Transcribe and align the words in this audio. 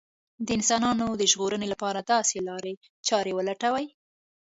د 0.45 0.47
انسانانو 0.57 1.07
د 1.17 1.21
ژغورنې 1.31 1.67
لپاره 1.73 1.99
داسې 2.13 2.37
لارې 2.47 2.73
چارې 3.07 3.31
ولټوي 3.37 3.87